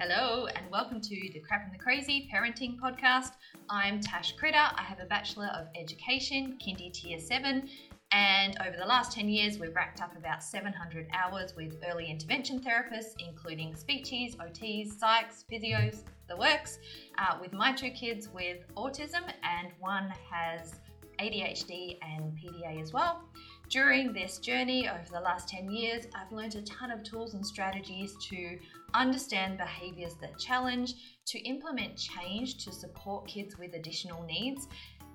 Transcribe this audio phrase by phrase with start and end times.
[0.00, 3.34] Hello, and welcome to the Crap and the Crazy Parenting Podcast.
[3.70, 4.72] I'm Tash Kritter.
[4.76, 7.68] I have a Bachelor of Education, Kindy Tier 7,
[8.10, 12.60] and over the last 10 years, we've racked up about 700 hours with early intervention
[12.60, 16.80] therapists, including speechies, OTs, psychs, physios, the works,
[17.18, 20.80] uh, with my two kids with autism, and one has
[21.20, 23.22] ADHD and PDA as well.
[23.70, 27.44] During this journey over the last 10 years, I've learned a ton of tools and
[27.44, 28.58] strategies to
[28.92, 30.94] understand behaviors that challenge,
[31.26, 34.68] to implement change to support kids with additional needs,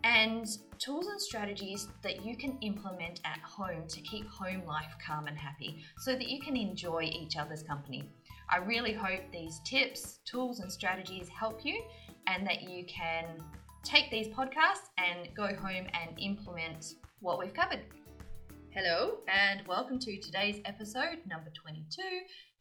[0.03, 0.47] and
[0.79, 5.37] tools and strategies that you can implement at home to keep home life calm and
[5.37, 8.09] happy so that you can enjoy each other's company.
[8.49, 11.83] I really hope these tips, tools, and strategies help you
[12.27, 13.25] and that you can
[13.83, 17.81] take these podcasts and go home and implement what we've covered.
[18.81, 22.01] Hello, and welcome to today's episode, number 22.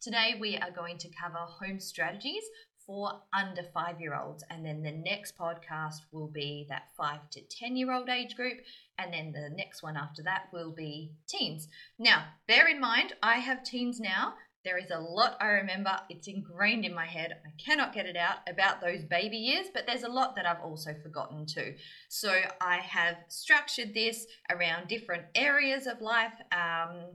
[0.01, 2.43] Today, we are going to cover home strategies
[2.85, 7.41] for under five year olds, and then the next podcast will be that five to
[7.49, 8.57] 10 year old age group,
[8.97, 11.69] and then the next one after that will be teens.
[11.97, 14.33] Now, bear in mind, I have teens now,
[14.65, 15.91] there is a lot I remember.
[16.09, 17.37] It's ingrained in my head.
[17.45, 20.63] I cannot get it out about those baby years, but there's a lot that I've
[20.63, 21.75] also forgotten too.
[22.09, 26.33] So I have structured this around different areas of life.
[26.51, 27.11] Um,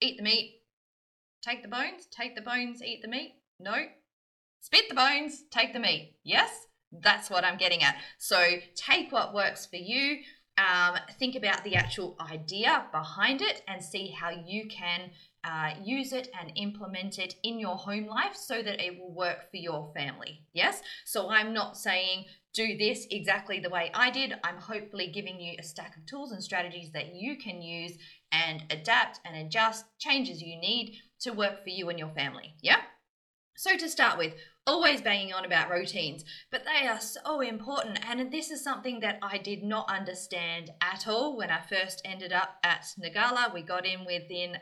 [0.00, 0.62] eat the meat,
[1.42, 3.34] take the bones, take the bones, eat the meat.
[3.58, 3.74] No.
[4.62, 6.16] Spit the bones, take the meat.
[6.24, 6.66] Yes?
[6.92, 7.96] That's what I'm getting at.
[8.18, 8.42] So
[8.74, 10.18] take what works for you.
[10.58, 15.10] Um, think about the actual idea behind it and see how you can
[15.44, 19.50] uh, use it and implement it in your home life so that it will work
[19.50, 20.42] for your family.
[20.52, 20.82] Yes?
[21.04, 24.34] So I'm not saying do this exactly the way I did.
[24.42, 27.92] I'm hopefully giving you a stack of tools and strategies that you can use
[28.32, 32.54] and adapt and adjust changes you need to work for you and your family.
[32.60, 32.80] Yeah?
[33.56, 34.34] So, to start with,
[34.66, 37.98] always banging on about routines, but they are so important.
[38.08, 42.32] And this is something that I did not understand at all when I first ended
[42.32, 43.52] up at Ngala.
[43.52, 44.56] We got in within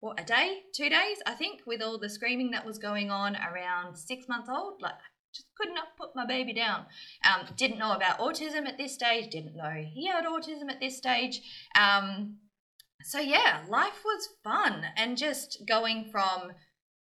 [0.00, 3.36] what a day, two days, I think, with all the screaming that was going on
[3.36, 4.80] around six months old.
[4.80, 4.94] Like,
[5.32, 6.86] just could not put my baby down.
[7.24, 9.30] Um, didn't know about autism at this stage.
[9.30, 11.40] Didn't know he had autism at this stage.
[11.78, 12.38] Um,
[13.02, 16.52] so yeah, life was fun and just going from,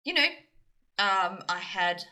[0.04, 0.26] you know,
[0.98, 2.02] um, I had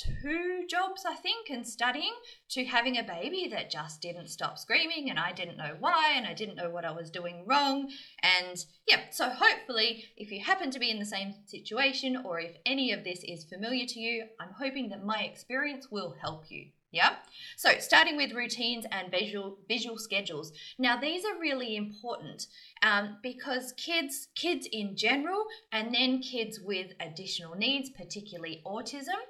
[0.00, 2.12] two jobs, I think, and studying
[2.50, 6.26] to having a baby that just didn't stop screaming and I didn't know why and
[6.26, 7.90] I didn't know what I was doing wrong.
[8.22, 12.56] And yeah, so hopefully, if you happen to be in the same situation or if
[12.66, 16.66] any of this is familiar to you, I'm hoping that my experience will help you.
[16.92, 17.14] Yeah.
[17.56, 20.52] So starting with routines and visual visual schedules.
[20.76, 22.48] Now these are really important
[22.82, 29.20] um, because kids kids in general, and then kids with additional needs, particularly autism,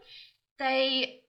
[0.60, 1.22] they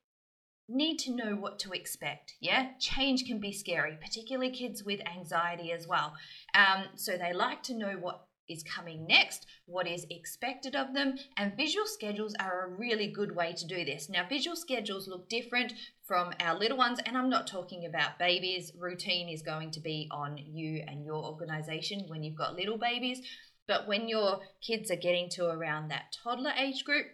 [0.69, 2.35] need to know what to expect.
[2.39, 6.13] Yeah, change can be scary, particularly kids with anxiety as well.
[6.53, 11.15] Um, so they like to know what is coming next, what is expected of them,
[11.37, 14.09] and visual schedules are a really good way to do this.
[14.09, 15.73] Now, visual schedules look different
[16.05, 18.71] from our little ones, and I'm not talking about babies.
[18.77, 23.21] Routine is going to be on you and your organization when you've got little babies.
[23.67, 27.05] But when your kids are getting to around that toddler age group,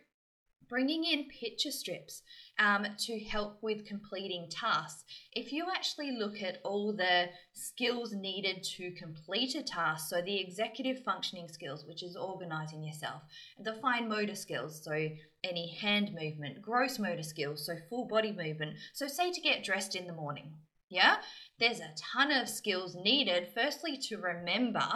[0.69, 2.21] bringing in picture strips
[2.59, 5.03] um, to help with completing tasks.
[5.33, 10.39] If you actually look at all the skills needed to complete a task, so the
[10.39, 13.21] executive functioning skills, which is organizing yourself,
[13.59, 15.09] the fine motor skills, so
[15.43, 19.95] any hand movement, gross motor skills, so full body movement, so say to get dressed
[19.95, 20.53] in the morning.
[20.89, 21.17] Yeah,
[21.59, 24.87] there's a ton of skills needed, firstly, to remember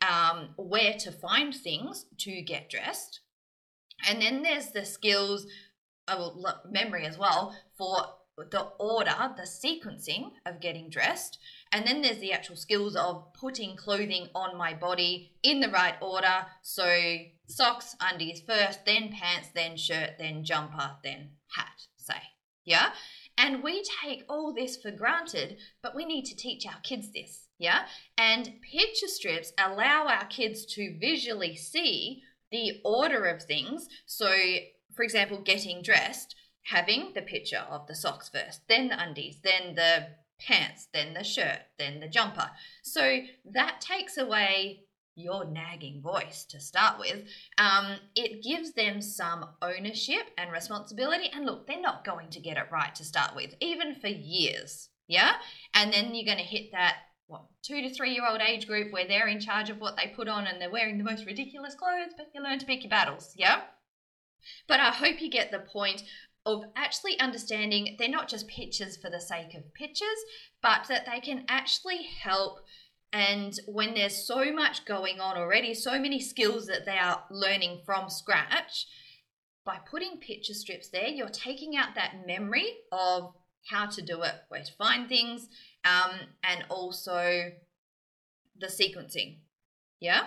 [0.00, 3.20] um, where to find things to get dressed
[4.08, 5.46] and then there's the skills,
[6.08, 8.06] uh, of memory as well, for
[8.36, 11.38] the order, the sequencing of getting dressed.
[11.72, 15.94] And then there's the actual skills of putting clothing on my body in the right
[16.00, 16.46] order.
[16.62, 17.16] So
[17.46, 22.20] socks, undies first, then pants, then shirt, then jumper, then hat, say.
[22.64, 22.90] Yeah?
[23.36, 27.48] And we take all this for granted, but we need to teach our kids this.
[27.58, 27.86] Yeah?
[28.18, 32.22] And picture strips allow our kids to visually see
[32.54, 33.88] the order of things.
[34.06, 34.32] So,
[34.94, 39.74] for example, getting dressed, having the picture of the socks first, then the undies, then
[39.74, 40.06] the
[40.38, 42.48] pants, then the shirt, then the jumper.
[42.84, 43.18] So
[43.52, 44.84] that takes away
[45.16, 47.24] your nagging voice to start with.
[47.58, 51.30] Um, it gives them some ownership and responsibility.
[51.34, 54.90] And look, they're not going to get it right to start with, even for years.
[55.08, 55.32] Yeah.
[55.74, 58.92] And then you're going to hit that what two to three year old age group
[58.92, 61.74] where they're in charge of what they put on and they're wearing the most ridiculous
[61.74, 63.62] clothes, but you learn to pick your battles, yeah?
[64.68, 66.02] But I hope you get the point
[66.46, 70.06] of actually understanding they're not just pictures for the sake of pictures,
[70.62, 72.60] but that they can actually help.
[73.12, 77.80] And when there's so much going on already, so many skills that they are learning
[77.86, 78.86] from scratch,
[79.64, 83.32] by putting picture strips there, you're taking out that memory of
[83.70, 85.48] how to do it, where to find things,
[85.84, 87.50] um, and also
[88.58, 89.38] the sequencing.
[90.00, 90.24] Yeah?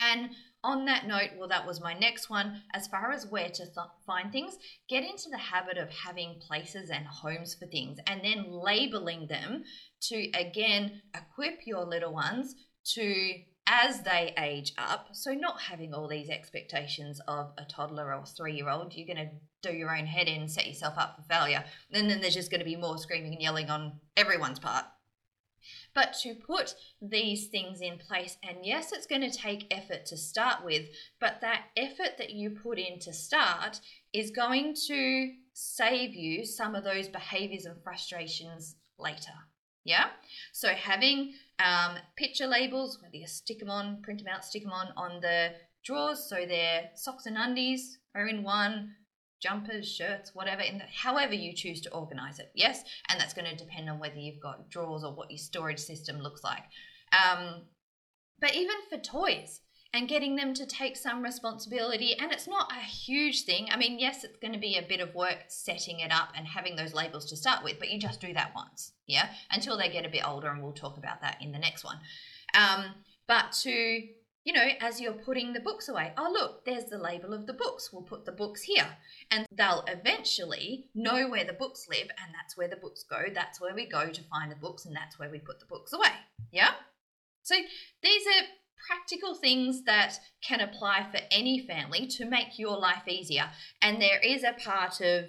[0.00, 0.30] And
[0.62, 2.62] on that note, well, that was my next one.
[2.72, 3.76] As far as where to th-
[4.06, 4.56] find things,
[4.88, 9.64] get into the habit of having places and homes for things and then labeling them
[10.02, 12.54] to again equip your little ones
[12.94, 13.34] to
[13.66, 15.08] as they age up.
[15.12, 19.28] So, not having all these expectations of a toddler or three year old, you're going
[19.28, 21.64] to do your own head in, set yourself up for failure.
[21.92, 24.84] And then there's just going to be more screaming and yelling on everyone's part
[25.94, 28.36] but to put these things in place.
[28.42, 30.88] And yes, it's going to take effort to start with,
[31.20, 33.80] but that effort that you put in to start
[34.12, 39.32] is going to save you some of those behaviors and frustrations later.
[39.84, 40.06] Yeah.
[40.52, 44.72] So having um, picture labels, whether you stick them on, print them out, stick them
[44.72, 45.50] on on the
[45.84, 48.94] drawers, so their socks and undies are in one,
[49.40, 52.50] jumpers, shirts, whatever, in the, however you choose to organize it.
[52.54, 55.78] Yes, and that's going to depend on whether you've got drawers or what your storage
[55.78, 56.64] system looks like.
[57.12, 57.62] Um,
[58.40, 59.60] but even for toys
[59.94, 63.68] and getting them to take some responsibility, and it's not a huge thing.
[63.70, 66.46] I mean, yes, it's going to be a bit of work setting it up and
[66.46, 69.88] having those labels to start with, but you just do that once, yeah, until they
[69.88, 71.98] get a bit older, and we'll talk about that in the next one.
[72.54, 72.86] Um,
[73.28, 74.02] but to
[74.44, 77.54] you know, as you're putting the books away, oh, look, there's the label of the
[77.54, 77.90] books.
[77.90, 78.86] We'll put the books here.
[79.30, 83.22] And they'll eventually know where the books live, and that's where the books go.
[83.32, 85.94] That's where we go to find the books, and that's where we put the books
[85.94, 86.12] away.
[86.52, 86.72] Yeah?
[87.42, 87.54] So
[88.02, 88.46] these are
[88.86, 93.50] practical things that can apply for any family to make your life easier.
[93.82, 95.24] And there is a part of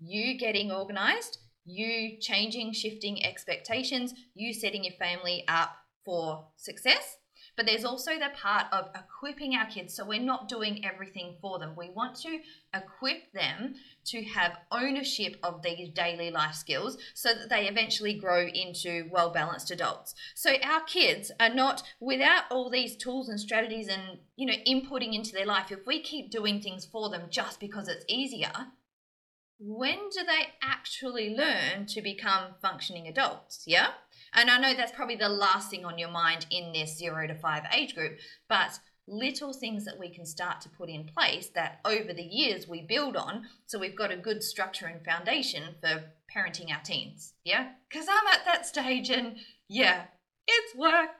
[0.00, 7.16] you getting organized, you changing, shifting expectations, you setting your family up for success
[7.56, 11.58] but there's also the part of equipping our kids so we're not doing everything for
[11.58, 11.74] them.
[11.76, 12.38] We want to
[12.74, 13.74] equip them
[14.06, 19.30] to have ownership of these daily life skills so that they eventually grow into well
[19.30, 20.14] balanced adults.
[20.34, 25.14] So our kids are not without all these tools and strategies and you know inputting
[25.14, 28.52] into their life if we keep doing things for them just because it's easier
[29.58, 33.62] when do they actually learn to become functioning adults?
[33.66, 33.88] Yeah?
[34.34, 37.34] And I know that's probably the last thing on your mind in this zero to
[37.34, 38.18] five age group,
[38.48, 42.66] but little things that we can start to put in place that over the years
[42.66, 46.02] we build on so we've got a good structure and foundation for
[46.34, 47.34] parenting our teens.
[47.44, 47.68] Yeah?
[47.88, 49.36] Because I'm at that stage and
[49.68, 50.04] yeah,
[50.46, 51.10] it's work.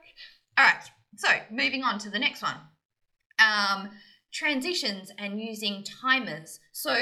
[0.57, 0.83] All right,
[1.15, 2.55] so moving on to the next one.
[3.39, 3.89] Um,
[4.33, 6.59] transitions and using timers.
[6.71, 6.95] So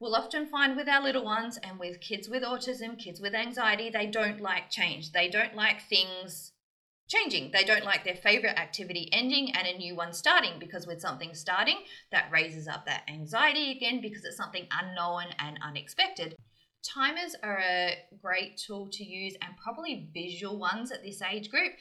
[0.00, 3.90] we'll often find with our little ones and with kids with autism, kids with anxiety,
[3.90, 5.12] they don't like change.
[5.12, 6.52] They don't like things
[7.08, 7.50] changing.
[7.52, 11.34] They don't like their favorite activity ending and a new one starting because with something
[11.34, 11.78] starting,
[12.10, 16.36] that raises up that anxiety again because it's something unknown and unexpected.
[16.82, 21.72] Timers are a great tool to use and probably visual ones at this age group.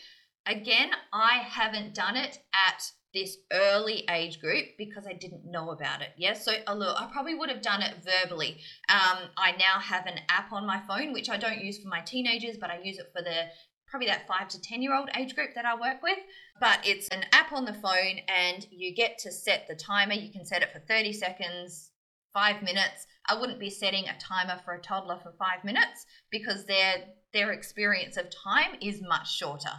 [0.47, 2.83] Again, I haven't done it at
[3.13, 6.09] this early age group because I didn't know about it.
[6.17, 8.57] Yes, so look, I probably would have done it verbally.
[8.89, 12.01] Um, I now have an app on my phone which I don't use for my
[12.01, 13.45] teenagers, but I use it for the
[13.95, 16.17] probably that five to 10 year old age group that I work with.
[16.59, 20.11] But it's an app on the phone and you get to set the timer.
[20.11, 21.91] You can set it for 30 seconds,
[22.33, 23.07] five minutes.
[23.29, 27.53] I wouldn't be setting a timer for a toddler for five minutes because their their
[27.53, 29.71] experience of time is much shorter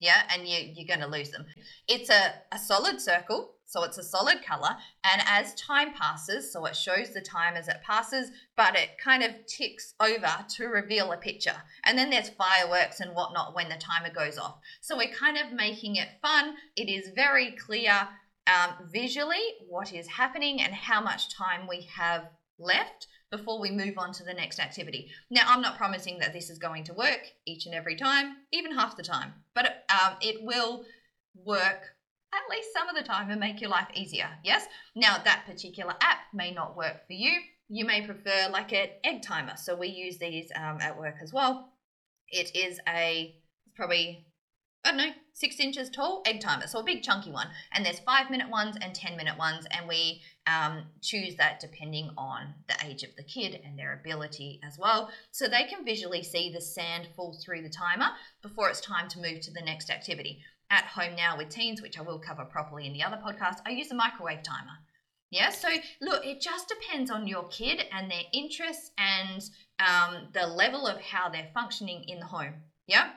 [0.00, 1.44] yeah, and you, you're going to lose them.
[1.86, 4.76] It's a, a solid circle, so it's a solid color.
[5.04, 9.22] And as time passes, so it shows the time as it passes, but it kind
[9.22, 11.54] of ticks over to reveal a picture.
[11.84, 14.58] And then there's fireworks and whatnot when the timer goes off.
[14.80, 16.54] So we're kind of making it fun.
[16.74, 18.08] It is very clear
[18.48, 22.24] um, visually what is happening and how much time we have
[22.58, 25.10] left before we move on to the next activity.
[25.30, 28.74] Now, I'm not promising that this is going to work each and every time, even
[28.74, 30.84] half the time, but um, it will
[31.36, 31.94] work
[32.32, 34.28] at least some of the time and make your life easier.
[34.44, 34.66] Yes?
[34.94, 37.40] Now, that particular app may not work for you.
[37.68, 39.56] You may prefer like an egg timer.
[39.56, 41.72] So we use these um, at work as well.
[42.28, 43.34] It is a
[43.74, 44.26] probably
[44.84, 46.66] I don't know, six inches tall egg timer.
[46.66, 47.48] So a big chunky one.
[47.72, 49.66] And there's five minute ones and 10 minute ones.
[49.70, 54.58] And we um, choose that depending on the age of the kid and their ability
[54.64, 55.10] as well.
[55.32, 58.08] So they can visually see the sand fall through the timer
[58.42, 60.42] before it's time to move to the next activity.
[60.70, 63.70] At home now with teens, which I will cover properly in the other podcast, I
[63.70, 64.78] use a microwave timer.
[65.30, 65.68] Yeah, so
[66.00, 69.42] look, it just depends on your kid and their interests and
[69.78, 72.54] um, the level of how they're functioning in the home.
[72.86, 73.10] Yeah.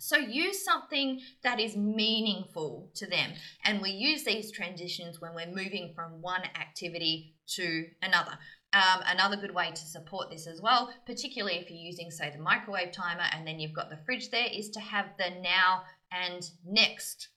[0.00, 3.32] So use something that is meaningful to them.
[3.64, 8.38] And we use these transitions when we're moving from one activity to another.
[8.72, 12.42] Um, another good way to support this as well, particularly if you're using, say, the
[12.42, 16.50] microwave timer and then you've got the fridge there, is to have the now and
[16.64, 17.28] next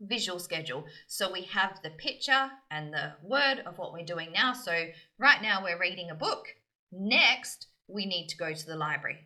[0.00, 0.84] visual schedule.
[1.06, 4.52] So we have the picture and the word of what we're doing now.
[4.52, 4.86] So
[5.18, 6.46] right now we're reading a book.
[6.92, 9.18] Next, we need to go to the library.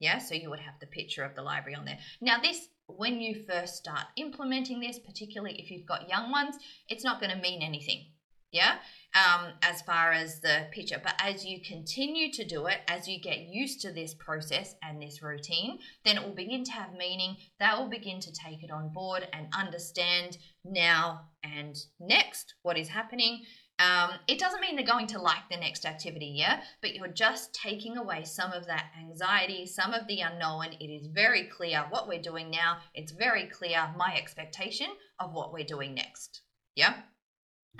[0.00, 1.98] Yeah, so you would have the picture of the library on there.
[2.20, 6.56] Now, this, when you first start implementing this, particularly if you've got young ones,
[6.88, 8.06] it's not going to mean anything
[8.52, 8.76] yeah
[9.14, 13.20] um, as far as the picture but as you continue to do it as you
[13.20, 17.36] get used to this process and this routine then it will begin to have meaning
[17.58, 22.88] they will begin to take it on board and understand now and next what is
[22.88, 23.42] happening
[23.78, 27.54] um, it doesn't mean they're going to like the next activity, yeah, but you're just
[27.54, 30.72] taking away some of that anxiety, some of the unknown.
[30.80, 32.78] It is very clear what we're doing now.
[32.94, 34.88] It's very clear my expectation
[35.20, 36.42] of what we're doing next.
[36.74, 36.94] Yeah.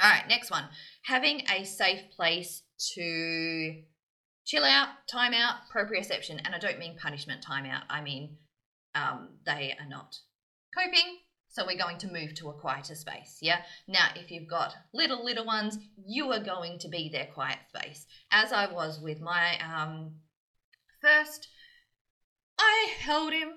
[0.00, 0.64] All right, next one.
[1.04, 2.62] Having a safe place
[2.94, 3.82] to
[4.46, 6.40] chill out, time out, proprioception.
[6.44, 7.82] And I don't mean punishment timeout.
[7.90, 8.36] I mean
[8.94, 10.16] um, they are not
[10.76, 11.18] coping.
[11.50, 13.38] So we're going to move to a quieter space.
[13.40, 13.60] Yeah.
[13.88, 18.06] Now, if you've got little, little ones, you are going to be their quiet space.
[18.30, 20.12] As I was with my um,
[21.00, 21.48] first,
[22.58, 23.50] I held him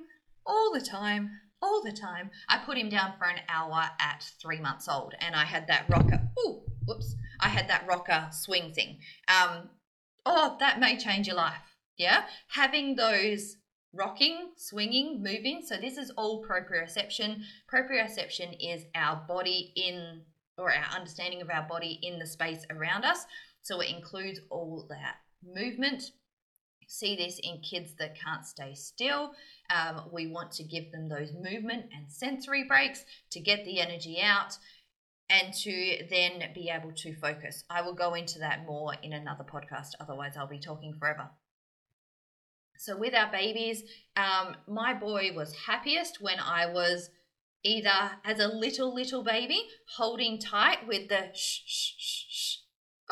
[0.45, 1.29] all the time
[1.61, 2.29] all the time.
[2.49, 5.85] I put him down for an hour at three months old, and I had that
[5.89, 6.21] rocker.
[6.39, 7.15] Oh, whoops!
[7.39, 8.99] I had that rocker swing thing.
[9.27, 9.69] Um,
[10.25, 11.77] oh, that may change your life.
[11.97, 13.57] Yeah, having those
[13.93, 15.61] rocking, swinging, moving.
[15.65, 17.41] So this is all proprioception.
[17.71, 20.21] Proprioception is our body in
[20.57, 23.25] or our understanding of our body in the space around us.
[23.61, 26.03] So it includes all that movement,
[26.91, 29.31] see this in kids that can't stay still.
[29.69, 34.19] Um, we want to give them those movement and sensory breaks to get the energy
[34.21, 34.57] out
[35.29, 37.63] and to then be able to focus.
[37.69, 41.29] I will go into that more in another podcast, otherwise, I'll be talking forever.
[42.77, 43.83] So, with our babies,
[44.17, 47.09] um, my boy was happiest when I was
[47.63, 49.61] either as a little, little baby
[49.95, 52.60] holding tight with the shh, shh, shh, shh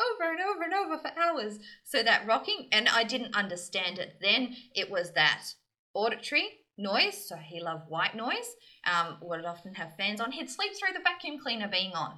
[0.00, 1.58] over and over and over for hours.
[1.84, 4.56] So that rocking, and I didn't understand it then.
[4.74, 5.54] It was that
[5.94, 7.28] auditory noise.
[7.28, 8.56] So he loved white noise.
[8.84, 10.32] Um, would often have fans on.
[10.32, 12.14] He'd sleep through the vacuum cleaner being on.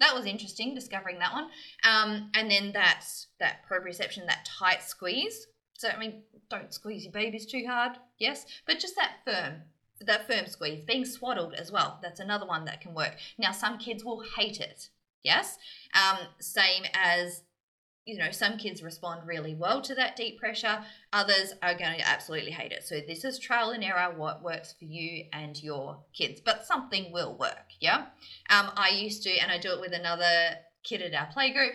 [0.00, 1.48] That was interesting discovering that one.
[1.84, 3.04] Um, and then that
[3.40, 5.46] that proprioception, that tight squeeze.
[5.78, 9.62] So I mean, don't squeeze your babies too hard, yes, but just that firm,
[10.00, 11.98] that firm squeeze, being swaddled as well.
[12.02, 13.16] That's another one that can work.
[13.38, 14.88] Now, some kids will hate it.
[15.26, 15.58] Yes.
[15.94, 17.42] Um, same as,
[18.04, 20.78] you know, some kids respond really well to that deep pressure,
[21.12, 22.84] others are going to absolutely hate it.
[22.84, 27.12] So, this is trial and error what works for you and your kids, but something
[27.12, 27.72] will work.
[27.80, 28.06] Yeah.
[28.50, 31.72] Um, I used to, and I do it with another kid at our playgroup,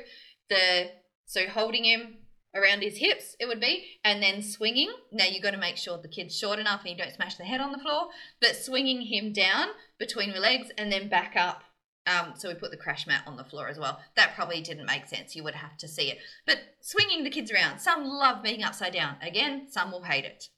[0.50, 0.92] the
[1.26, 2.18] so holding him
[2.56, 4.92] around his hips, it would be, and then swinging.
[5.12, 7.46] Now you've got to make sure the kid's short enough and you don't smash the
[7.46, 8.08] head on the floor,
[8.42, 9.68] but swinging him down
[9.98, 11.64] between your legs and then back up
[12.08, 14.00] um, so we put the crash mat on the floor as well.
[14.16, 15.36] That probably didn't make sense.
[15.36, 16.18] You would have to see it.
[16.48, 17.80] But swinging the kids around.
[17.80, 19.18] Some love being upside down.
[19.22, 20.50] Again, some will hate it.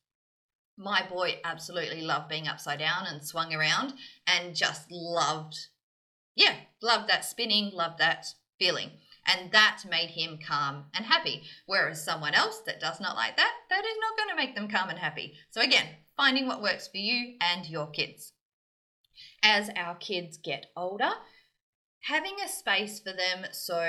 [0.77, 3.93] My boy absolutely loved being upside down and swung around
[4.25, 5.67] and just loved,
[6.35, 8.25] yeah, loved that spinning, loved that
[8.57, 8.91] feeling.
[9.25, 11.43] And that made him calm and happy.
[11.65, 14.67] Whereas someone else that does not like that, that is not going to make them
[14.69, 15.33] calm and happy.
[15.51, 15.85] So again,
[16.17, 18.33] finding what works for you and your kids.
[19.43, 21.11] As our kids get older,
[22.03, 23.79] having a space for them so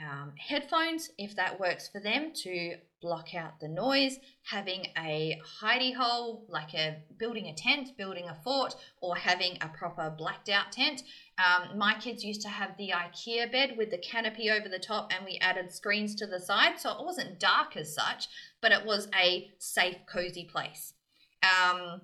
[0.00, 5.94] um, headphones if that works for them to block out the noise having a hidey
[5.94, 10.70] hole like a building a tent building a fort or having a proper blacked out
[10.72, 11.02] tent.
[11.38, 15.12] Um, my kids used to have the ikea bed with the canopy over the top
[15.14, 18.28] and we added screens to the side so it wasn't dark as such
[18.60, 20.94] but it was a safe cozy place.
[21.42, 22.02] Um,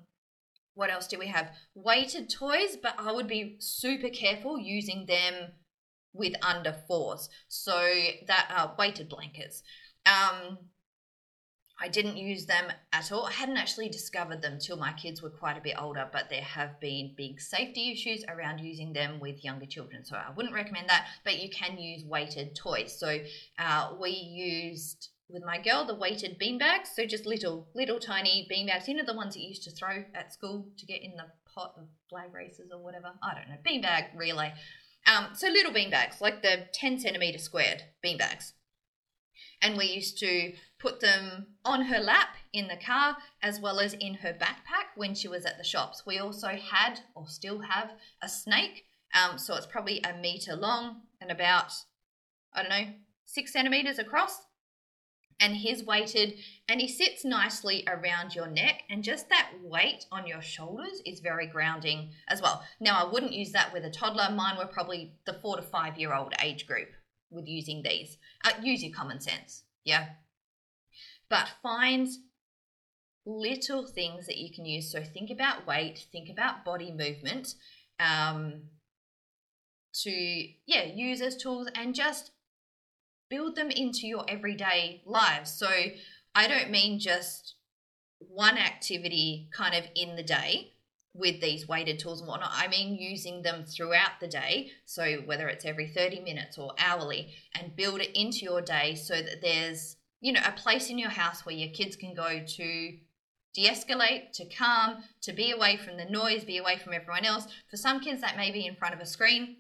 [0.78, 1.50] what else do we have?
[1.75, 5.35] Weighted toys, but I would be super careful using them
[6.12, 7.28] with under fours.
[7.49, 7.76] So
[8.28, 9.64] that uh, weighted blankets.
[10.06, 10.58] Um,
[11.80, 13.26] I didn't use them at all.
[13.26, 16.42] I hadn't actually discovered them till my kids were quite a bit older, but there
[16.42, 20.04] have been big safety issues around using them with younger children.
[20.04, 22.97] So I wouldn't recommend that, but you can use weighted toys.
[22.97, 23.18] So
[23.58, 28.47] uh, we used with my girl the weighted bean bags so just little little tiny
[28.49, 31.02] bean bags you know the ones that you used to throw at school to get
[31.02, 34.52] in the pot of flag races or whatever i don't know bean bag relay
[35.06, 38.52] Um, so little bean bags, like the 10 centimeter squared bean bags.
[39.62, 43.94] And we used to put them on her lap in the car as well as
[43.94, 46.04] in her backpack when she was at the shops.
[46.06, 47.92] We also had or still have
[48.23, 48.85] a snake.
[49.14, 51.73] Um, so it's probably a meter long and about,
[52.52, 52.92] I don't know,
[53.25, 54.42] six centimeters across
[55.40, 56.35] and he's weighted
[56.68, 61.21] and he sits nicely around your neck and just that weight on your shoulders is
[61.21, 62.64] very grounding as well.
[62.80, 64.35] Now i wouldn't use that with a toddler.
[64.35, 66.88] Mine were probably the four to five year old age group
[67.30, 68.18] with using these.
[68.45, 70.07] Uh, use your common sense yeah.
[71.30, 72.09] But find
[73.25, 74.92] little things that you can use.
[74.92, 77.54] So think about weight think about body movement
[77.99, 78.62] um,
[80.02, 80.11] to
[80.66, 82.30] yeah use as tools and just
[83.28, 85.52] build them into your everyday lives.
[85.52, 85.68] So
[86.35, 87.54] I don't mean just
[88.18, 90.73] one activity kind of in the day
[91.14, 92.52] with these weighted tools and whatnot.
[92.52, 94.70] I mean using them throughout the day.
[94.85, 99.14] So whether it's every 30 minutes or hourly and build it into your day so
[99.14, 102.92] that there's, you know, a place in your house where your kids can go to
[103.54, 107.49] de-escalate, to calm, to be away from the noise, be away from everyone else.
[107.68, 109.56] For some kids that may be in front of a screen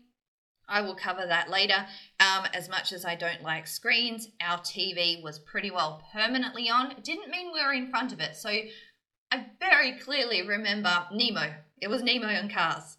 [0.68, 1.86] I will cover that later.
[2.20, 6.90] Um, as much as I don't like screens, our TV was pretty well permanently on.
[6.90, 8.36] It didn't mean we were in front of it.
[8.36, 11.54] So I very clearly remember Nemo.
[11.80, 12.98] It was Nemo and cars.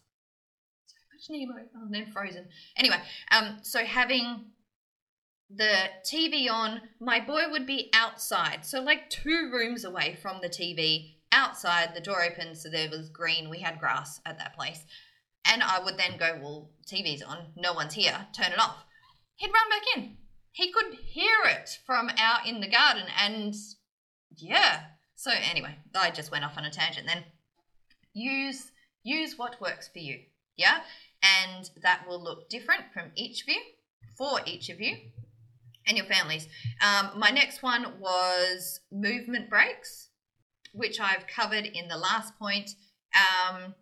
[0.86, 1.54] So much Nemo.
[1.76, 2.48] Oh, and then Frozen.
[2.76, 2.96] Anyway,
[3.30, 4.46] um, so having
[5.54, 8.64] the TV on, my boy would be outside.
[8.64, 13.08] So like two rooms away from the TV, outside, the door open, so there was
[13.08, 13.50] green.
[13.50, 14.84] We had grass at that place.
[15.46, 18.84] And I would then go, well, TV's on, no one's here, turn it off.
[19.36, 20.16] He'd run back in.
[20.52, 23.04] He could hear it from out in the garden.
[23.18, 23.54] And
[24.36, 24.80] yeah.
[25.16, 27.24] So anyway, I just went off on a tangent then.
[28.12, 28.70] Use
[29.02, 30.20] use what works for you.
[30.56, 30.80] Yeah?
[31.22, 33.60] And that will look different from each of you,
[34.16, 34.96] for each of you
[35.86, 36.48] and your families.
[36.80, 40.08] Um, my next one was movement breaks,
[40.72, 42.70] which I've covered in the last point.
[43.14, 43.74] Um,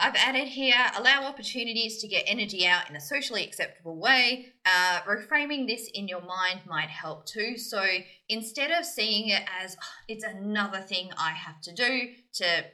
[0.00, 4.46] I've added here allow opportunities to get energy out in a socially acceptable way.
[4.64, 7.58] Uh, reframing this in your mind might help too.
[7.58, 7.84] So
[8.30, 12.64] instead of seeing it as oh, it's another thing I have to do to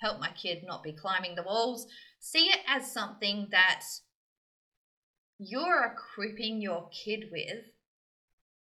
[0.00, 1.88] help my kid not be climbing the walls,
[2.20, 3.82] see it as something that
[5.38, 7.64] you're equipping your kid with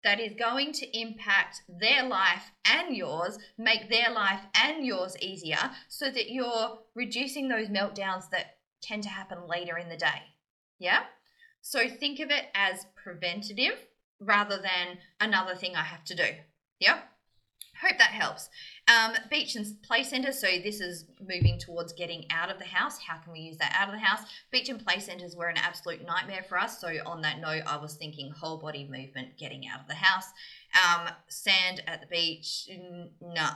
[0.05, 5.71] that is going to impact their life and yours, make their life and yours easier,
[5.89, 10.23] so that you're reducing those meltdowns that tend to happen later in the day.
[10.79, 11.01] Yeah?
[11.61, 13.79] So think of it as preventative
[14.21, 16.27] rather than another thing I have to do.
[16.79, 17.01] Yeah?
[17.81, 18.49] Hope that helps.
[18.89, 20.41] Um, beach and play centres.
[20.41, 22.99] So this is moving towards getting out of the house.
[22.99, 24.27] How can we use that out of the house?
[24.51, 26.81] Beach and play centres were an absolute nightmare for us.
[26.81, 30.27] So on that note, I was thinking whole body movement, getting out of the house.
[30.75, 32.69] Um, sand at the beach,
[33.21, 33.35] no.
[33.35, 33.51] Nah.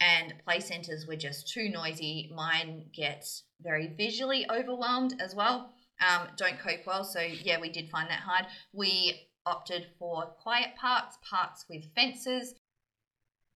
[0.00, 2.32] And play centres were just too noisy.
[2.34, 5.74] Mine gets very visually overwhelmed as well.
[6.00, 7.04] Um, don't cope well.
[7.04, 8.46] So yeah, we did find that hard.
[8.72, 12.54] We opted for quiet parks, parks with fences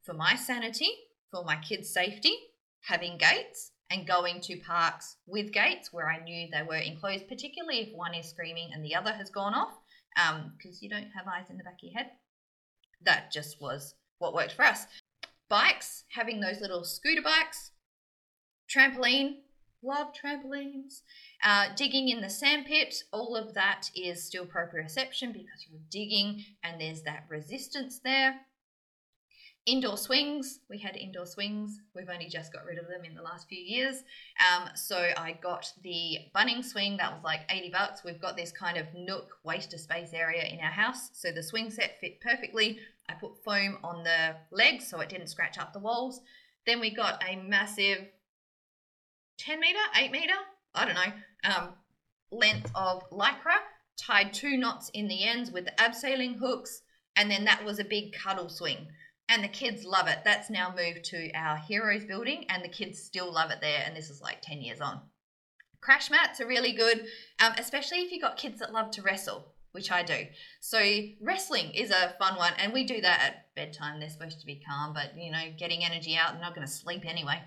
[0.04, 0.90] for my sanity,
[1.30, 2.36] for my kids' safety,
[2.82, 7.80] having gates and going to parks with gates where I knew they were enclosed, particularly
[7.80, 9.74] if one is screaming and the other has gone off,
[10.14, 12.10] because um, you don't have eyes in the back of your head.
[13.02, 14.86] That just was what worked for us.
[15.48, 17.72] Bikes, having those little scooter bikes,
[18.68, 19.36] trampoline,
[19.82, 21.02] love trampolines,
[21.42, 26.80] uh, digging in the sandpit, all of that is still proprioception because you're digging and
[26.80, 28.40] there's that resistance there.
[29.66, 31.81] Indoor swings, we had indoor swings.
[31.94, 34.03] We've only just got rid of them in the last few years.
[34.53, 38.05] Um, so I got the Bunnings swing, that was like 80 bucks.
[38.05, 41.09] We've got this kind of nook waste space area in our house.
[41.14, 42.79] So the swing set fit perfectly.
[43.09, 46.20] I put foam on the legs so it didn't scratch up the walls.
[46.66, 48.07] Then we got a massive
[49.38, 50.35] 10 meter, 8 meter,
[50.74, 51.68] I don't know, um,
[52.31, 53.57] length of lycra,
[53.96, 56.83] tied two knots in the ends with the abseiling hooks,
[57.16, 58.88] and then that was a big cuddle swing
[59.28, 60.18] and the kids love it.
[60.24, 63.82] That's now moved to our Heroes building, and the kids still love it there.
[63.87, 65.00] And this is like 10 years on.
[65.80, 67.06] Crash mats are really good,
[67.44, 70.16] um, especially if you've got kids that love to wrestle, which I do.
[70.60, 70.80] So,
[71.20, 74.00] wrestling is a fun one, and we do that at bedtime.
[74.00, 76.72] They're supposed to be calm, but you know, getting energy out, they're not going to
[76.72, 77.40] sleep anyway.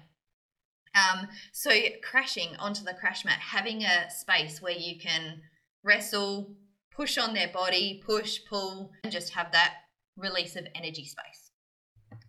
[0.94, 1.72] Um, so,
[2.04, 5.42] crashing onto the crash mat, having a space where you can
[5.84, 6.56] wrestle,
[6.92, 9.74] push on their body, push, pull, and just have that
[10.16, 11.47] release of energy space.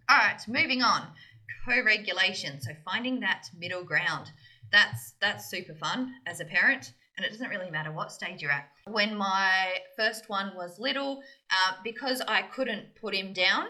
[0.08, 1.06] All right, moving on.
[1.66, 2.60] Co-regulation.
[2.60, 4.30] So finding that middle ground.
[4.72, 6.92] That's that's super fun as a parent.
[7.16, 8.68] And it doesn't really matter what stage you're at.
[8.86, 13.66] When my first one was little, uh, because I couldn't put him down,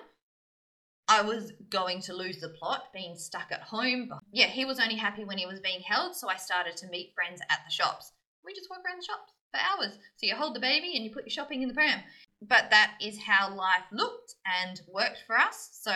[1.08, 4.08] I was going to lose the plot being stuck at home.
[4.10, 6.88] But yeah, he was only happy when he was being held, so I started to
[6.88, 8.12] meet friends at the shops.
[8.44, 9.98] We just walk around the shops for hours.
[10.16, 12.00] So you hold the baby and you put your shopping in the pram.
[12.42, 15.70] But that is how life looked and worked for us.
[15.80, 15.92] So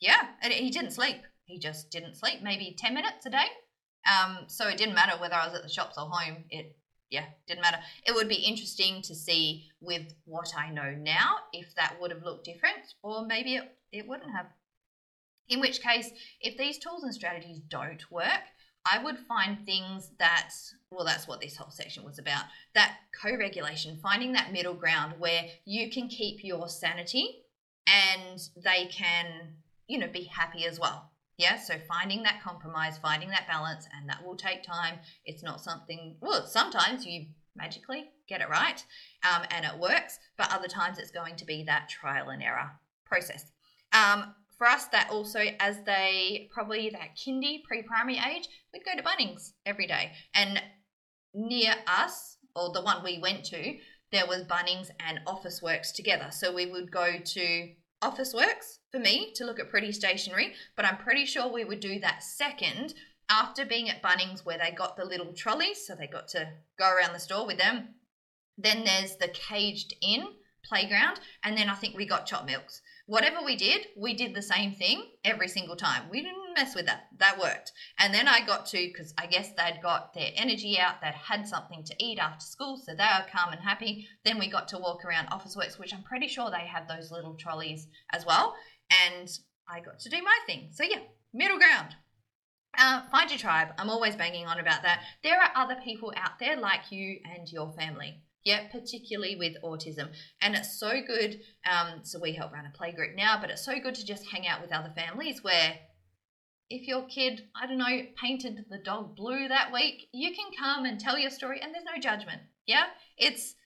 [0.00, 1.16] yeah, he didn't sleep.
[1.44, 2.42] He just didn't sleep.
[2.42, 3.46] Maybe 10 minutes a day.
[4.06, 6.44] Um, so it didn't matter whether I was at the shops or home.
[6.50, 6.76] It
[7.10, 7.78] yeah, didn't matter.
[8.06, 12.24] It would be interesting to see with what I know now if that would have
[12.24, 14.46] looked different, or maybe it, it wouldn't have.
[15.48, 18.42] In which case, if these tools and strategies don't work,
[18.90, 20.50] I would find things that,
[20.90, 25.14] well, that's what this whole section was about that co regulation, finding that middle ground
[25.18, 27.42] where you can keep your sanity
[27.86, 29.54] and they can,
[29.88, 31.10] you know, be happy as well.
[31.38, 34.98] Yeah, so finding that compromise, finding that balance, and that will take time.
[35.26, 38.82] It's not something, well, sometimes you magically get it right
[39.24, 42.70] um, and it works, but other times it's going to be that trial and error
[43.04, 43.52] process.
[43.92, 48.96] Um, for us, that also, as they probably that kindy pre primary age, we'd go
[48.96, 50.12] to Bunnings every day.
[50.34, 50.62] And
[51.34, 53.76] near us, or the one we went to,
[54.12, 56.28] there was Bunnings and Officeworks together.
[56.30, 57.68] So we would go to
[58.02, 62.00] Officeworks for me to look at pretty stationery, but I'm pretty sure we would do
[62.00, 62.94] that second
[63.28, 66.90] after being at Bunnings where they got the little trolleys, so they got to go
[66.90, 67.88] around the store with them.
[68.56, 70.28] Then there's the caged in
[70.64, 74.42] playground, and then I think we got chop milks whatever we did, we did the
[74.42, 76.02] same thing every single time.
[76.10, 77.06] We didn't mess with that.
[77.18, 77.72] That worked.
[77.98, 81.46] And then I got to, because I guess they'd got their energy out, they'd had
[81.46, 84.08] something to eat after school, so they were calm and happy.
[84.24, 87.34] Then we got to walk around Officeworks, which I'm pretty sure they have those little
[87.34, 88.54] trolleys as well.
[88.90, 89.28] And
[89.68, 90.68] I got to do my thing.
[90.72, 91.00] So yeah,
[91.32, 91.94] middle ground.
[92.78, 93.68] Uh, find your tribe.
[93.78, 95.02] I'm always banging on about that.
[95.22, 100.08] There are other people out there like you and your family yeah, particularly with autism.
[100.40, 101.40] And it's so good.
[101.68, 104.24] Um, so we help run a play group now, but it's so good to just
[104.30, 105.74] hang out with other families where
[106.70, 110.84] if your kid, I don't know, painted the dog blue that week, you can come
[110.84, 112.40] and tell your story and there's no judgment.
[112.66, 112.84] Yeah,
[113.18, 113.56] it's,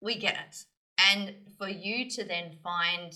[0.00, 0.56] we get it.
[1.12, 3.12] And for you to then find,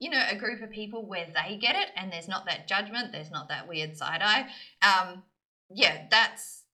[0.00, 3.12] you know, a group of people where they get it and there's not that judgment,
[3.12, 4.46] there's not that weird side eye.
[4.82, 5.22] Um,
[5.70, 6.64] yeah, that's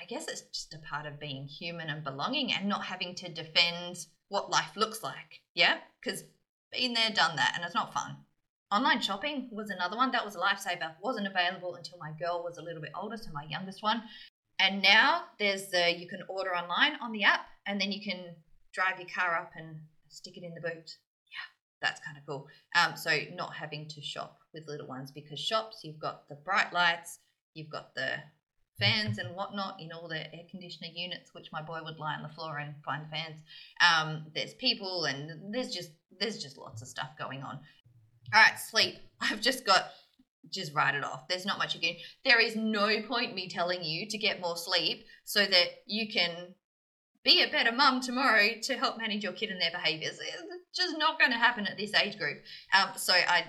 [0.00, 3.32] I guess it's just a part of being human and belonging and not having to
[3.32, 5.42] defend what life looks like.
[5.54, 5.78] Yeah?
[6.02, 6.24] Because
[6.72, 8.16] been there, done that, and it's not fun.
[8.72, 10.92] Online shopping was another one that was a lifesaver.
[11.00, 14.02] Wasn't available until my girl was a little bit older, so my youngest one.
[14.58, 18.34] And now there's the you can order online on the app, and then you can
[18.72, 20.96] drive your car up and stick it in the boot.
[21.82, 22.46] That's kind of cool.
[22.74, 26.72] Um, so not having to shop with little ones because shops you've got the bright
[26.72, 27.18] lights,
[27.54, 28.16] you've got the
[28.78, 32.22] fans and whatnot in all the air conditioner units, which my boy would lie on
[32.22, 33.40] the floor and find fans.
[33.80, 37.58] Um, there's people and there's just there's just lots of stuff going on.
[38.34, 38.96] All right, sleep.
[39.20, 39.90] I've just got
[40.50, 41.26] just write it off.
[41.28, 41.96] There's not much you can.
[42.24, 46.54] There is no point me telling you to get more sleep so that you can
[47.24, 50.18] be a better mum tomorrow to help manage your kid and their behaviors.
[50.74, 52.38] Just not going to happen at this age group.
[52.76, 53.44] Um, so I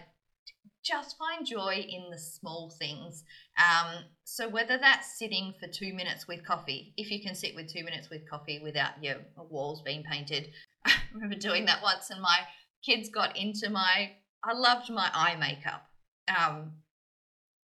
[0.83, 3.23] just find joy in the small things.
[3.57, 7.71] Um, so whether that's sitting for two minutes with coffee, if you can sit with
[7.71, 9.15] two minutes with coffee without your
[9.49, 10.49] walls being painted.
[10.85, 12.39] I remember doing that once, and my
[12.83, 14.11] kids got into my.
[14.43, 15.87] I loved my eye makeup.
[16.27, 16.73] Um,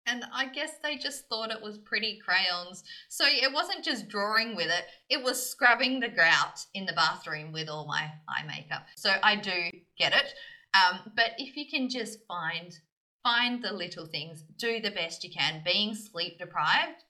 [0.05, 2.83] and I guess they just thought it was pretty crayons.
[3.09, 7.51] So it wasn't just drawing with it, it was scrubbing the grout in the bathroom
[7.51, 8.85] with all my eye makeup.
[8.95, 10.33] So I do get it.
[10.73, 12.77] Um, but if you can just find
[13.23, 15.63] find the little things, do the best you can.
[15.65, 17.03] Being sleep deprived,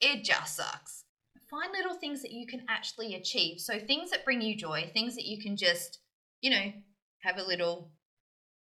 [0.00, 1.04] it just sucks.
[1.50, 3.60] Find little things that you can actually achieve.
[3.60, 6.00] So, things that bring you joy, things that you can just,
[6.42, 6.72] you know,
[7.20, 7.92] have a little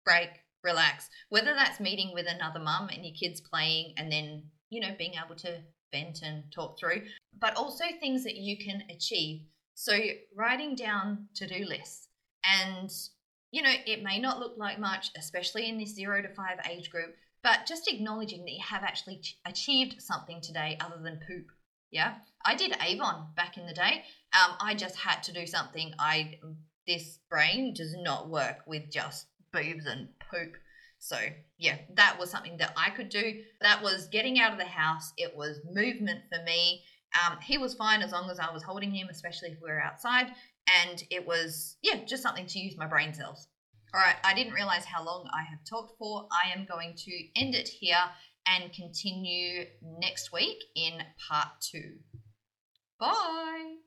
[0.05, 0.29] break,
[0.63, 1.10] relax.
[1.30, 5.13] Whether that's meeting with another mum and your kids playing and then, you know, being
[5.24, 5.60] able to
[5.91, 7.04] vent and talk through,
[7.39, 9.41] but also things that you can achieve.
[9.74, 9.97] So,
[10.36, 12.08] writing down to do lists
[12.43, 12.91] and
[13.52, 16.89] you know, it may not look like much, especially in this zero to five age
[16.89, 21.47] group, but just acknowledging that you have actually achieved something today other than poop.
[21.91, 24.04] Yeah, I did Avon back in the day.
[24.34, 25.93] Um, I just had to do something.
[26.00, 26.39] I
[26.88, 30.53] this brain does not work with just boobs and poop.
[30.99, 31.17] So
[31.57, 33.41] yeah, that was something that I could do.
[33.61, 35.13] That was getting out of the house.
[35.17, 36.83] It was movement for me.
[37.25, 39.81] Um, he was fine as long as I was holding him, especially if we were
[39.81, 40.27] outside
[40.67, 43.47] and it was yeah just something to use my brain cells
[43.93, 47.11] all right i didn't realize how long i have talked for i am going to
[47.35, 47.97] end it here
[48.47, 49.65] and continue
[49.99, 50.93] next week in
[51.29, 51.97] part two
[52.99, 53.77] Bye.